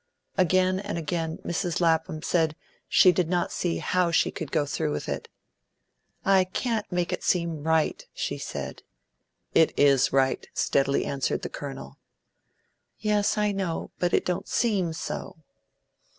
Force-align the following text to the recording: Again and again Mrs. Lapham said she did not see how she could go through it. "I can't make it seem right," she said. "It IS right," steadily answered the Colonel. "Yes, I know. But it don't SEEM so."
Again 0.35 0.79
and 0.79 0.97
again 0.97 1.37
Mrs. 1.45 1.79
Lapham 1.79 2.23
said 2.23 2.55
she 2.87 3.11
did 3.11 3.29
not 3.29 3.51
see 3.51 3.77
how 3.77 4.09
she 4.09 4.31
could 4.31 4.51
go 4.51 4.65
through 4.65 4.95
it. 4.95 5.29
"I 6.25 6.43
can't 6.43 6.91
make 6.91 7.13
it 7.13 7.23
seem 7.23 7.61
right," 7.65 8.03
she 8.11 8.39
said. 8.39 8.81
"It 9.53 9.77
IS 9.77 10.11
right," 10.11 10.47
steadily 10.55 11.05
answered 11.05 11.43
the 11.43 11.49
Colonel. 11.49 11.99
"Yes, 12.97 13.37
I 13.37 13.51
know. 13.51 13.91
But 13.99 14.11
it 14.11 14.25
don't 14.25 14.47
SEEM 14.47 14.93
so." 14.93 15.37